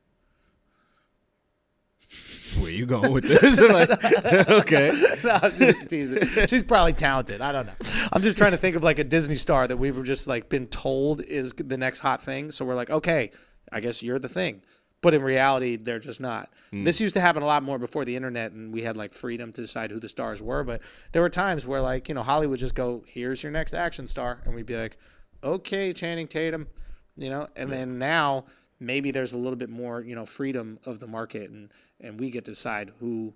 [2.58, 3.60] Where you going with this?
[3.70, 3.90] Like,
[4.50, 6.26] okay, No, I'm just teasing.
[6.48, 7.42] She's probably talented.
[7.42, 7.74] I don't know.
[8.12, 10.68] I'm just trying to think of like a Disney star that we've just like been
[10.68, 12.52] told is the next hot thing.
[12.52, 13.32] So we're like, okay,
[13.72, 14.62] I guess you're the thing.
[15.02, 16.52] But in reality, they're just not.
[16.72, 16.84] Hmm.
[16.84, 19.52] This used to happen a lot more before the internet, and we had like freedom
[19.54, 20.64] to decide who the stars were.
[20.64, 20.82] But
[21.14, 24.42] there were times where like you know Hollywood just go, "Here's your next action star,"
[24.46, 24.98] and we'd be like,
[25.44, 26.68] "Okay, Channing Tatum,"
[27.16, 27.48] you know.
[27.56, 28.46] And then now
[28.80, 32.30] maybe there's a little bit more, you know, freedom of the market, and and we
[32.30, 33.34] get to decide who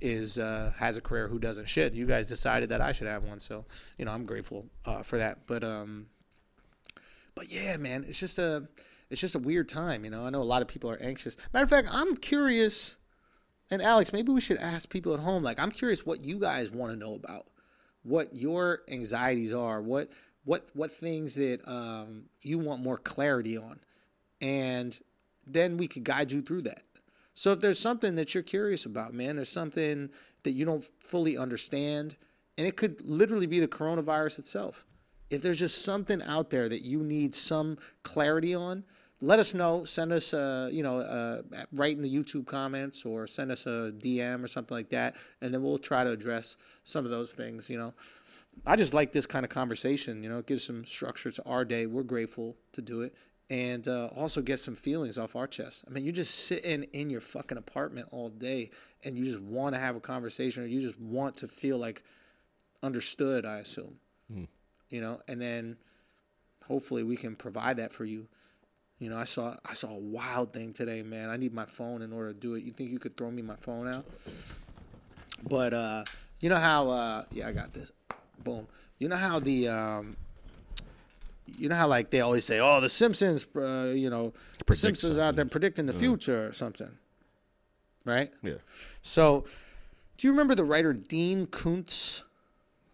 [0.00, 1.68] is uh, has a career, who doesn't.
[1.68, 3.64] Shit, you guys decided that I should have one, so
[3.96, 5.46] you know I'm grateful uh, for that.
[5.46, 6.06] But um,
[7.34, 8.68] but yeah, man, it's just a
[9.10, 10.04] it's just a weird time.
[10.04, 11.36] You know, I know a lot of people are anxious.
[11.52, 12.96] Matter of fact, I'm curious.
[13.70, 15.42] And Alex, maybe we should ask people at home.
[15.42, 17.48] Like, I'm curious what you guys want to know about,
[18.02, 20.10] what your anxieties are, what
[20.44, 23.80] what what things that um, you want more clarity on,
[24.40, 24.98] and
[25.46, 26.82] then we could guide you through that.
[27.38, 30.10] So if there's something that you're curious about, man, there's something
[30.42, 32.16] that you don't fully understand,
[32.56, 34.84] and it could literally be the coronavirus itself.
[35.30, 38.82] If there's just something out there that you need some clarity on,
[39.20, 39.84] let us know.
[39.84, 43.92] Send us, a, you know, uh, write in the YouTube comments or send us a
[43.96, 47.70] DM or something like that, and then we'll try to address some of those things.
[47.70, 47.94] You know,
[48.66, 50.24] I just like this kind of conversation.
[50.24, 51.86] You know, it gives some structure to our day.
[51.86, 53.14] We're grateful to do it,
[53.50, 55.84] and uh, also get some feelings off our chest.
[55.86, 58.70] I mean, you're just sitting in your fucking apartment all day,
[59.04, 62.02] and you just want to have a conversation, or you just want to feel like
[62.82, 63.44] understood.
[63.46, 63.96] I assume,
[64.30, 64.44] Hmm.
[64.90, 65.76] you know, and then
[66.66, 68.28] hopefully we can provide that for you.
[68.98, 71.30] You know, I saw I saw a wild thing today, man.
[71.30, 72.64] I need my phone in order to do it.
[72.64, 74.04] You think you could throw me my phone out?
[75.48, 76.04] But uh,
[76.40, 77.92] you know how uh, yeah, I got this.
[78.42, 78.66] Boom.
[78.98, 80.16] You know how the um,
[81.56, 84.32] you know how like they always say, "Oh, the Simpsons, uh, you know,
[84.66, 86.90] the Simpsons out there predicting the future or something."
[88.04, 88.32] Right?
[88.42, 88.54] Yeah.
[89.02, 89.44] So,
[90.16, 92.24] do you remember the writer Dean Koontz?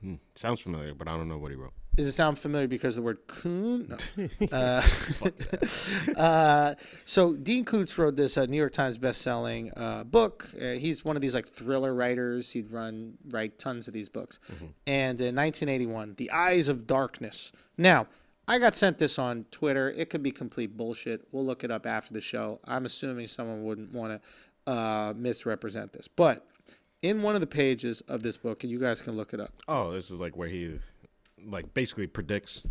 [0.00, 0.14] Hmm.
[0.34, 1.72] Sounds familiar, but I don't know what he wrote.
[1.96, 3.96] Does it sound familiar because of the word coon?
[4.16, 4.48] No.
[4.52, 4.82] uh,
[6.20, 10.48] uh, so Dean Koontz wrote this uh, New York Times best-selling uh, book.
[10.60, 12.50] Uh, he's one of these like thriller writers.
[12.50, 14.40] He'd run write tons of these books.
[14.86, 17.52] And in 1981, The Eyes of Darkness.
[17.78, 18.08] Now,
[18.46, 19.90] I got sent this on Twitter.
[19.90, 21.26] It could be complete bullshit.
[21.32, 22.60] We'll look it up after the show.
[22.64, 24.20] I'm assuming someone wouldn't want
[24.66, 26.46] to uh, misrepresent this, but
[27.02, 29.52] in one of the pages of this book, and you guys can look it up.
[29.68, 30.78] Oh, this is like where he,
[31.46, 32.66] like, basically predicts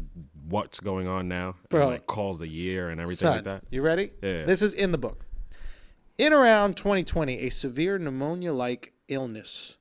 [0.48, 1.82] what's going on now, Bro.
[1.82, 3.64] and, like calls the year and everything Son, like that.
[3.70, 4.12] You ready?
[4.22, 4.46] Yeah.
[4.46, 5.26] This is in the book.
[6.18, 9.78] In around 2020, a severe pneumonia like illness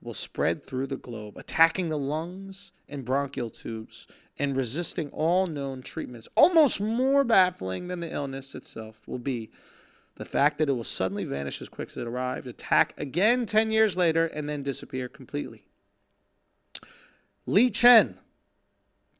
[0.00, 4.06] will spread through the globe, attacking the lungs and bronchial tubes
[4.38, 6.28] and resisting all known treatments.
[6.36, 9.50] Almost more baffling than the illness itself will be
[10.14, 13.70] the fact that it will suddenly vanish as quick as it arrived, attack again 10
[13.70, 15.64] years later, and then disappear completely.
[17.46, 18.18] Li Chen,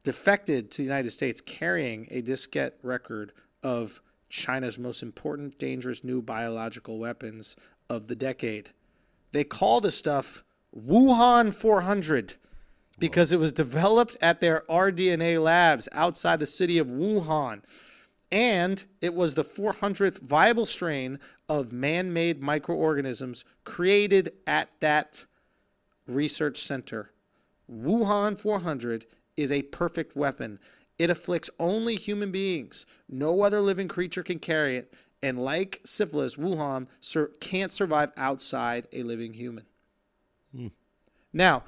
[0.02, 6.20] defected to the United States carrying a diskette record of China's most important dangerous new
[6.20, 7.56] biological weapons
[7.88, 8.70] of the decade.
[9.32, 10.44] They call the stuff
[10.76, 12.34] Wuhan 400
[12.98, 17.62] because it was developed at their rDNA labs outside the city of Wuhan.
[18.30, 25.24] And it was the 400th viable strain of man made microorganisms created at that
[26.06, 27.12] research center.
[27.70, 30.58] Wuhan 400 is a perfect weapon.
[30.98, 32.84] It afflicts only human beings.
[33.08, 34.92] No other living creature can carry it.
[35.22, 39.64] And like syphilis, Wuhan sur- can't survive outside a living human.
[40.54, 40.68] Hmm.
[41.32, 41.62] Now,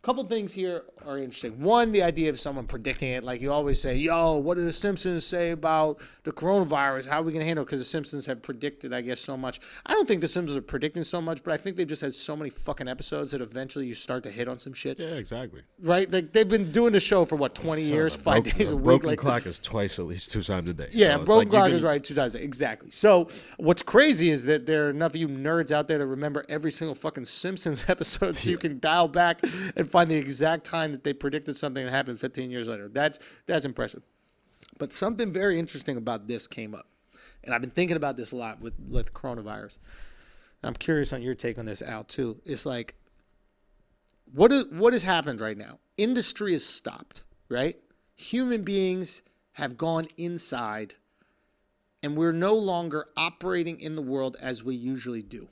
[0.00, 1.60] a couple things here are interesting.
[1.60, 3.24] One, the idea of someone predicting it.
[3.24, 7.08] Like you always say, yo, what do the Simpsons say about the coronavirus?
[7.08, 7.66] How are we going to handle it?
[7.66, 9.60] Because the Simpsons have predicted, I guess, so much.
[9.84, 12.14] I don't think the Simpsons are predicting so much, but I think they've just had
[12.14, 15.00] so many fucking episodes that eventually you start to hit on some shit.
[15.00, 15.62] Yeah, exactly.
[15.80, 16.10] Right?
[16.10, 18.84] Like they've been doing the show for what, 20 years, five broken- days a week?
[18.84, 20.88] Broken like, clock is twice at least two times a day.
[20.92, 22.90] yeah, So broken like clock can- is right two times exactly.
[22.92, 26.44] So what's crazy is that there are enough of you nerds out there that remember
[26.48, 29.40] every single fucking Simpsons episode, so you can dial back
[29.74, 32.88] and find the exact time that they predicted something that happened 15 years later.
[32.88, 34.02] That's that's impressive.
[34.78, 36.86] But something very interesting about this came up,
[37.44, 39.78] and I've been thinking about this a lot with with coronavirus.
[40.62, 42.04] I'm curious on your take on this, Al.
[42.04, 42.40] Too.
[42.44, 42.94] It's like
[44.32, 45.78] what is what has happened right now?
[45.96, 47.76] Industry is stopped, right?
[48.16, 50.94] Human beings have gone inside
[52.02, 55.48] and we're no longer operating in the world as we usually do.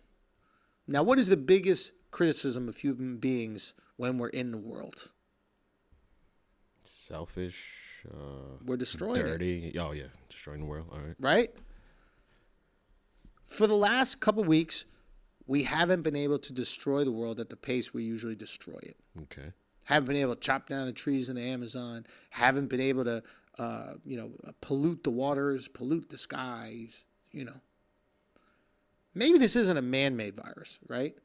[0.87, 5.13] Now, what is the biggest criticism of human beings when we're in the world?
[6.89, 9.77] selfish, uh, We're destroying it, dirty.
[9.79, 10.87] Oh yeah, destroying the world.
[10.93, 11.17] All right.
[11.19, 11.51] right?
[13.45, 14.85] For the last couple weeks,
[15.47, 18.97] we haven't been able to destroy the world at the pace we usually destroy it.
[19.23, 19.53] Okay.
[19.85, 23.23] haven't been able to chop down the trees in the Amazon, haven't been able to,
[23.59, 27.61] uh, you know, pollute the waters, pollute the skies, you know.
[29.15, 31.17] Maybe this isn't a man-made virus, right?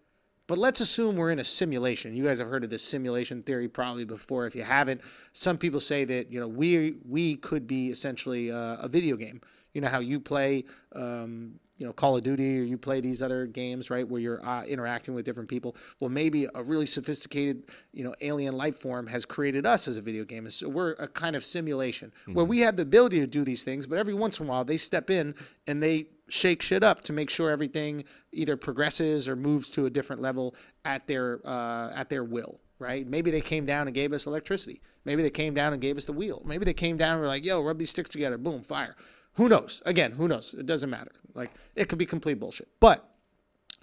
[0.51, 2.13] But let's assume we're in a simulation.
[2.13, 4.45] You guys have heard of this simulation theory probably before.
[4.47, 4.99] If you haven't,
[5.31, 9.39] some people say that you know we we could be essentially uh, a video game.
[9.73, 13.23] You know how you play, um, you know, Call of Duty or you play these
[13.23, 15.77] other games, right, where you're uh, interacting with different people.
[16.01, 20.01] Well, maybe a really sophisticated, you know, alien life form has created us as a
[20.01, 20.49] video game.
[20.49, 23.87] So we're a kind of simulation where we have the ability to do these things,
[23.87, 25.33] but every once in a while they step in
[25.65, 29.89] and they shake shit up to make sure everything either progresses or moves to a
[29.89, 32.59] different level at their uh, at their will.
[32.79, 33.05] Right?
[33.05, 34.81] Maybe they came down and gave us electricity.
[35.05, 36.41] Maybe they came down and gave us the wheel.
[36.45, 38.95] Maybe they came down and were like, "Yo, rub these sticks together, boom, fire."
[39.35, 39.81] Who knows?
[39.85, 40.53] Again, who knows?
[40.53, 41.11] It doesn't matter.
[41.33, 42.69] Like it could be complete bullshit.
[42.79, 43.07] But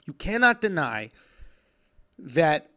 [0.06, 1.11] you cannot deny
[2.18, 2.70] that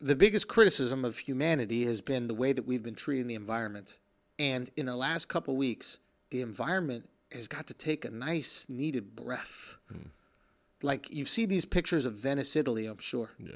[0.00, 3.98] the biggest criticism of humanity has been the way that we've been treating the environment.
[4.38, 5.98] And in the last couple weeks,
[6.30, 9.76] the environment has got to take a nice, needed breath.
[9.90, 10.08] Hmm.
[10.82, 13.30] Like you see these pictures of Venice, Italy, I'm sure.
[13.38, 13.54] Yeah.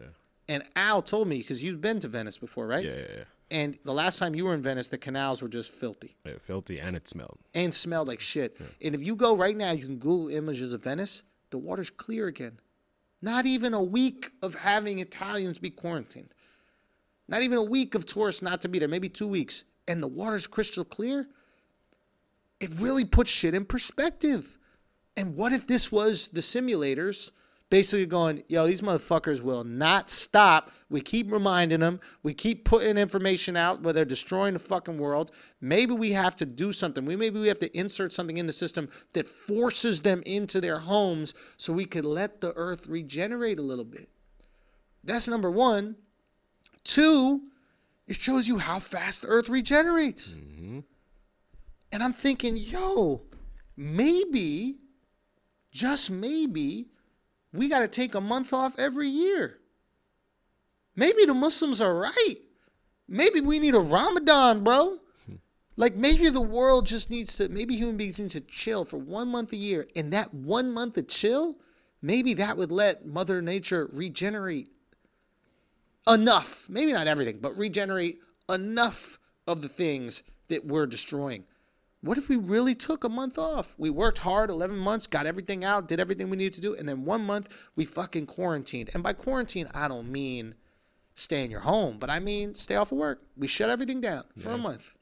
[0.48, 2.84] And Al told me because you've been to Venice before, right?
[2.84, 3.24] Yeah, yeah, yeah.
[3.50, 6.78] And the last time you were in Venice, the canals were just filthy Yeah, filthy
[6.80, 7.38] and it smelled.
[7.54, 8.58] and smelled like shit.
[8.82, 11.22] And if you go right now, you can Google images of Venice.
[11.50, 12.60] The water's clear again.
[13.22, 16.28] Not even a week of having Italians be quarantined.
[17.26, 18.88] Not even a week of tourists not to be there.
[18.88, 21.26] Maybe two weeks, and the water's crystal clear.
[22.60, 24.58] It really puts shit in perspective.
[25.16, 27.30] And what if this was the simulators
[27.70, 30.70] basically going, yo, these motherfuckers will not stop.
[30.88, 32.00] We keep reminding them.
[32.22, 35.32] We keep putting information out where they're destroying the fucking world.
[35.60, 37.04] Maybe we have to do something.
[37.04, 40.78] We maybe we have to insert something in the system that forces them into their
[40.78, 44.08] homes so we could let the earth regenerate a little bit.
[45.04, 45.96] That's number one.
[46.84, 47.42] Two,
[48.06, 50.30] it shows you how fast the earth regenerates.
[50.30, 50.80] Mm-hmm.
[51.90, 53.22] And I'm thinking, yo,
[53.76, 54.78] maybe,
[55.72, 56.88] just maybe,
[57.52, 59.58] we got to take a month off every year.
[60.94, 62.36] Maybe the Muslims are right.
[63.08, 64.98] Maybe we need a Ramadan, bro.
[65.26, 65.36] Hmm.
[65.76, 69.28] Like maybe the world just needs to, maybe human beings need to chill for one
[69.28, 69.86] month a year.
[69.96, 71.56] And that one month of chill,
[72.02, 74.68] maybe that would let Mother Nature regenerate
[76.06, 81.44] enough, maybe not everything, but regenerate enough of the things that we're destroying.
[82.00, 83.74] What if we really took a month off?
[83.76, 86.88] We worked hard 11 months, got everything out, did everything we needed to do, and
[86.88, 88.90] then one month we fucking quarantined.
[88.94, 90.54] And by quarantine, I don't mean
[91.16, 93.22] stay in your home, but I mean stay off of work.
[93.36, 94.94] We shut everything down for a month.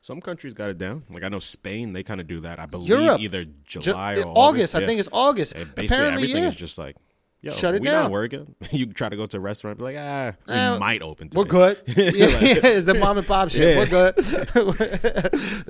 [0.00, 1.02] Some countries got it down.
[1.10, 2.60] Like I know Spain, they kind of do that.
[2.60, 3.20] I believe Europe.
[3.20, 4.76] either Ju- July or August, August.
[4.76, 4.86] I yeah.
[4.86, 5.54] think it's August.
[5.56, 6.48] And basically, Apparently, everything yeah.
[6.50, 6.96] is just like,
[7.42, 8.04] yo, Shut it we down.
[8.04, 8.54] not working.
[8.70, 11.30] you try to go to a restaurant, be like, ah, we Uh, might open.
[11.34, 11.80] We're good.
[11.86, 13.76] yeah, yeah, it's the mom and pop shit.
[13.76, 14.14] We're good.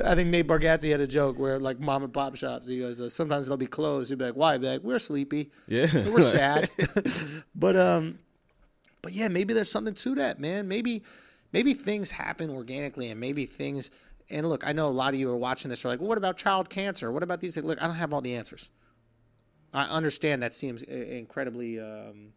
[0.05, 3.00] I think Nate Bargatze had a joke where like mom and pop shops, he goes,
[3.00, 4.11] uh, sometimes they'll be closed.
[4.11, 4.52] He'd be like, why?
[4.52, 5.50] He'd be like, we're sleepy.
[5.66, 6.68] Yeah, We're sad.
[7.55, 8.18] but um,
[9.02, 10.68] but yeah, maybe there's something to that, man.
[10.68, 11.02] Maybe
[11.52, 13.90] maybe things happen organically, and maybe things.
[14.29, 15.85] And look, I know a lot of you are watching this.
[15.85, 17.12] Are like, well, what about child cancer?
[17.12, 17.55] What about these?
[17.55, 17.64] things?
[17.66, 18.70] Look, I don't have all the answers.
[19.76, 22.32] I understand that seems incredibly um,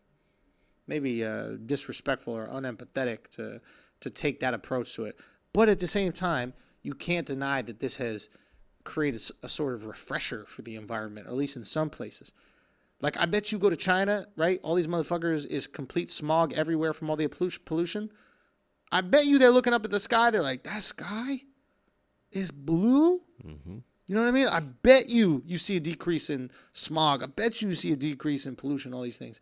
[0.88, 3.62] maybe uh, disrespectful or unempathetic to
[4.02, 5.18] to take that approach to it.
[5.54, 8.30] But at the same time, you can't deny that this has
[8.84, 12.34] created a sort of refresher for the environment, at least in some places.
[13.02, 14.60] Like I bet you go to China, right?
[14.62, 18.12] All these motherfuckers is complete smog everywhere from all the pollution.
[18.92, 20.30] I bet you they're looking up at the sky.
[20.30, 21.44] They're like, that sky
[22.32, 23.22] is blue.
[24.10, 24.48] You know what I mean?
[24.48, 27.22] I bet you you see a decrease in smog.
[27.22, 28.92] I bet you see a decrease in pollution.
[28.92, 29.40] All these things,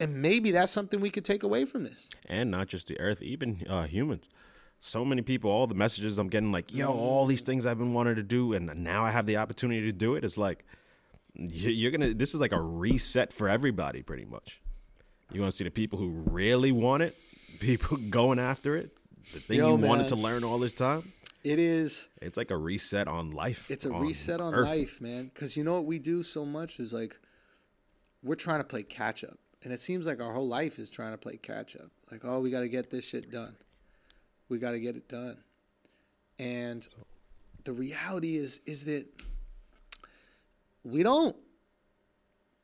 [0.00, 2.08] and maybe that's something we could take away from this.
[2.26, 4.30] and not just the Earth, even uh, humans.
[4.80, 7.92] So many people, all the messages I'm getting, like, yo, all these things I've been
[7.92, 10.24] wanting to do, and now I have the opportunity to do it.
[10.24, 10.64] It's like
[11.34, 12.14] you- you're gonna.
[12.14, 14.62] This is like a reset for everybody, pretty much.
[15.30, 17.14] You want to see the people who really want it,
[17.60, 18.96] people going after it,
[19.34, 19.90] the thing Yo, you man.
[19.90, 21.12] wanted to learn all this time.
[21.44, 22.08] It is.
[22.20, 23.70] It's like a reset on life.
[23.70, 24.66] It's a reset on Earth.
[24.66, 25.30] life, man.
[25.32, 27.18] Because you know what we do so much is like
[28.22, 31.12] we're trying to play catch up, and it seems like our whole life is trying
[31.12, 31.90] to play catch up.
[32.10, 33.56] Like, oh, we got to get this shit done.
[34.48, 35.38] We got to get it done.
[36.38, 36.86] And
[37.64, 39.06] the reality is is that
[40.84, 41.36] we don't.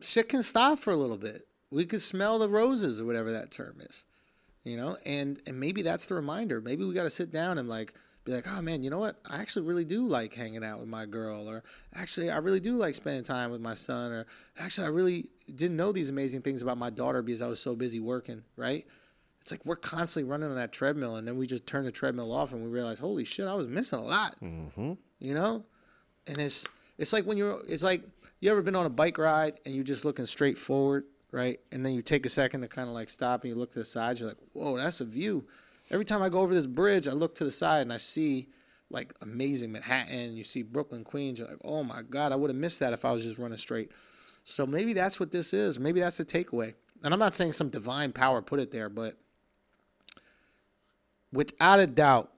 [0.01, 1.43] Shit can stop for a little bit.
[1.71, 4.05] We could smell the roses or whatever that term is,
[4.65, 4.97] you know.
[5.07, 6.61] And and maybe that's the reminder.
[6.61, 9.17] Maybe we got to sit down and like be like, oh man, you know what?
[9.29, 11.63] I actually really do like hanging out with my girl, or
[11.95, 14.27] actually I really do like spending time with my son, or
[14.59, 17.75] actually I really didn't know these amazing things about my daughter because I was so
[17.75, 18.87] busy working, right?
[19.41, 22.33] It's like we're constantly running on that treadmill, and then we just turn the treadmill
[22.33, 24.37] off, and we realize, holy shit, I was missing a lot.
[24.41, 24.93] Mm-hmm.
[25.19, 25.65] You know,
[26.27, 26.67] and it's
[26.99, 28.03] it's like when you're it's like
[28.41, 31.61] you ever been on a bike ride and you're just looking straight forward, right?
[31.71, 33.81] And then you take a second to kind of like stop and you look to
[33.81, 34.21] the sides.
[34.21, 35.45] You're like, whoa, that's a view.
[35.93, 38.49] Every time I go over this bridge, I look to the side and I see
[38.91, 42.57] like amazing Manhattan, you see Brooklyn, Queens, you're like, oh my God, I would have
[42.57, 43.91] missed that if I was just running straight.
[44.45, 45.79] So maybe that's what this is.
[45.79, 46.75] Maybe that's the takeaway.
[47.03, 49.17] And I'm not saying some divine power put it there, but
[51.33, 52.33] without a doubt,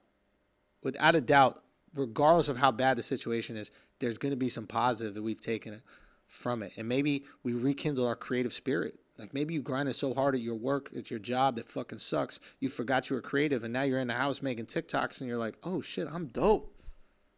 [0.81, 1.61] without a doubt,
[1.93, 5.41] regardless of how bad the situation is, there's going to be some positive that we've
[5.41, 5.81] taken
[6.25, 6.73] from it.
[6.77, 8.95] And maybe we rekindle our creative spirit.
[9.17, 12.39] Like maybe you grinded so hard at your work, at your job that fucking sucks.
[12.59, 15.37] You forgot you were creative, and now you're in the house making TikToks, and you're
[15.37, 16.73] like, "Oh shit, I'm dope."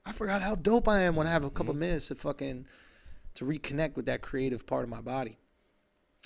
[0.06, 1.82] I forgot how dope I am when I have a couple mm-hmm.
[1.82, 2.66] minutes to fucking
[3.36, 5.38] to reconnect with that creative part of my body.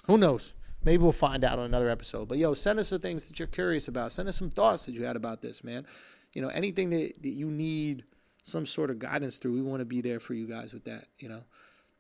[0.08, 0.54] Who knows?
[0.84, 2.28] Maybe we'll find out on another episode.
[2.28, 4.12] But yo, send us the things that you're curious about.
[4.12, 5.86] Send us some thoughts that you had about this, man.
[6.34, 8.06] You know, anything that, that you need
[8.44, 11.06] some sort of guidance through, we want to be there for you guys with that.
[11.20, 11.44] You know,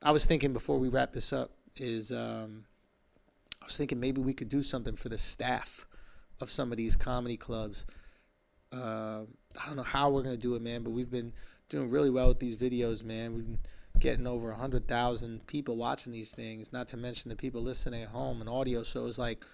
[0.02, 2.66] I was thinking before we wrap this up is um,
[3.62, 5.86] I was thinking maybe we could do something for the staff
[6.40, 7.86] of some of these comedy clubs.
[8.74, 9.22] Uh,
[9.60, 11.34] I don't know how we're gonna do it, man, but we've been
[11.70, 13.36] doing really well with these videos, man.
[13.36, 13.60] We've been
[14.00, 18.42] getting over 100,000 people watching these things, not to mention the people listening at home
[18.42, 18.84] and audio.
[18.84, 19.46] So like,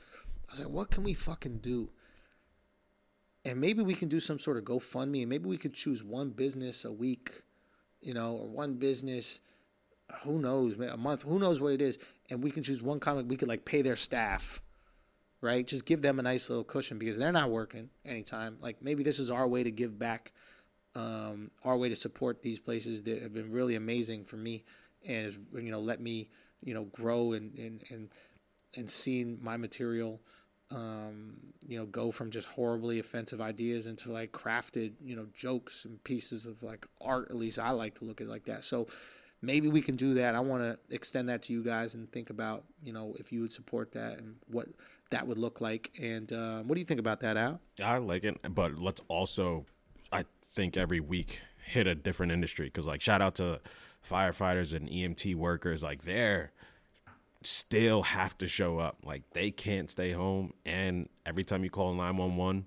[0.48, 1.90] I was like, what can we fucking do?
[3.44, 6.32] And maybe we can do some sort of GoFundMe, and maybe we could choose one
[6.32, 7.44] business a week,
[8.02, 9.40] you know, or one business,
[10.24, 12.00] who knows, man, a month, who knows what it is.
[12.30, 14.62] And we can choose one comic, we could like pay their staff,
[15.42, 15.66] right?
[15.66, 18.58] Just give them a nice little cushion because they're not working anytime.
[18.62, 20.34] Like maybe this is our way to give back
[20.98, 24.64] um, our way to support these places that have been really amazing for me
[25.06, 26.30] and has you know let me
[26.64, 28.10] you know grow and and and,
[28.76, 30.20] and seeing my material
[30.72, 35.86] um, you know go from just horribly offensive ideas into like crafted you know jokes
[35.86, 38.88] and pieces of like art at least I like to look at like that so
[39.42, 40.36] maybe we can do that.
[40.36, 43.42] I want to extend that to you guys and think about you know if you
[43.42, 44.68] would support that and what
[45.10, 45.92] that would look like.
[46.02, 47.60] And uh, what do you think about that Al?
[47.84, 49.66] I like it but let's also
[50.12, 52.68] I think every week hit a different industry.
[52.68, 53.60] Because like shout out to
[54.08, 55.84] firefighters and EMT workers.
[55.84, 56.52] Like they're
[57.44, 58.98] still have to show up.
[59.04, 60.54] Like they can't stay home.
[60.66, 62.66] And every time you call 911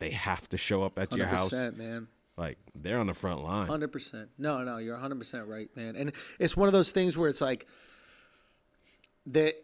[0.00, 1.52] they have to show up at your house.
[1.52, 2.06] Man
[2.38, 6.56] like they're on the front line 100% no no you're 100% right man and it's
[6.56, 7.66] one of those things where it's like
[9.26, 9.54] that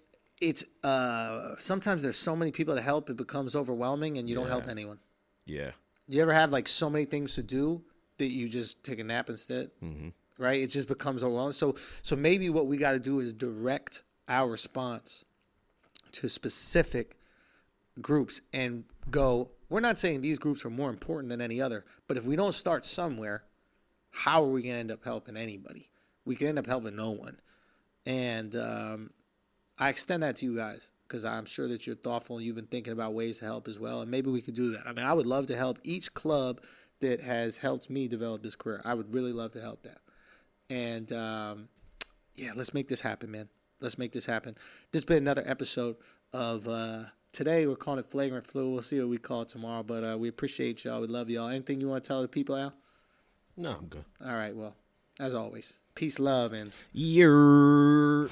[0.41, 4.41] it's uh sometimes there's so many people to help it becomes overwhelming and you yeah.
[4.43, 4.99] don't help anyone
[5.47, 5.71] yeah
[6.09, 7.83] you ever have like so many things to do
[8.19, 9.71] that you just take a nap instead?
[9.83, 10.09] Mm-hmm.
[10.39, 10.61] Right?
[10.61, 11.53] It just becomes overwhelming.
[11.53, 15.25] So, so maybe what we got to do is direct our response
[16.13, 17.17] to specific
[18.01, 19.51] groups and go.
[19.75, 22.55] We're not saying these groups are more important than any other, but if we don't
[22.55, 23.43] start somewhere,
[24.13, 25.91] how are we going to end up helping anybody?
[26.25, 27.41] We can end up helping no one.
[28.07, 29.11] And um,
[29.77, 32.69] I extend that to you guys because I'm sure that you're thoughtful and you've been
[32.69, 34.01] thinking about ways to help as well.
[34.01, 34.87] And maybe we could do that.
[34.87, 36.61] I mean, I would love to help each club
[37.01, 38.81] that has helped me develop this career.
[38.85, 39.99] I would really love to help that.
[40.71, 41.69] And um,
[42.37, 43.49] yeah, let's make this happen, man.
[43.81, 44.55] Let's make this happen.
[44.93, 45.97] This has been another episode
[46.33, 47.67] of uh, today.
[47.67, 48.73] We're calling it Flagrant Flu.
[48.73, 49.83] We'll see what we call it tomorrow.
[49.83, 51.01] But uh, we appreciate y'all.
[51.01, 51.49] We love y'all.
[51.49, 52.73] Anything you want to tell the people, Al?
[53.57, 54.05] No, I'm good.
[54.25, 54.55] All right.
[54.55, 54.75] Well,
[55.21, 56.75] as always, peace, love, and.
[56.93, 58.29] Yeah.